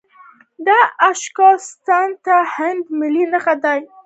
د 0.65 0.67
اشوکا 1.09 1.49
ستن 1.67 2.07
د 2.25 2.27
هند 2.53 2.83
ملي 2.99 3.25
نښه 3.31 3.55
ده. 3.63 3.73